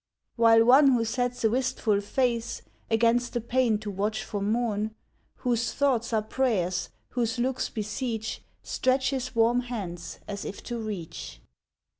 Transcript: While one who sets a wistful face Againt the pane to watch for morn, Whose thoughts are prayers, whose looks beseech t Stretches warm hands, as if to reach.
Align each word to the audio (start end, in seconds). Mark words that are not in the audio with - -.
While 0.35 0.65
one 0.65 0.87
who 0.93 1.05
sets 1.05 1.43
a 1.43 1.49
wistful 1.51 2.01
face 2.01 2.63
Againt 2.89 3.29
the 3.29 3.39
pane 3.39 3.77
to 3.81 3.91
watch 3.91 4.23
for 4.23 4.41
morn, 4.41 4.95
Whose 5.35 5.73
thoughts 5.75 6.11
are 6.11 6.23
prayers, 6.23 6.89
whose 7.09 7.37
looks 7.37 7.69
beseech 7.69 8.37
t 8.37 8.43
Stretches 8.63 9.35
warm 9.35 9.59
hands, 9.59 10.19
as 10.27 10.43
if 10.43 10.63
to 10.63 10.79
reach. 10.79 11.39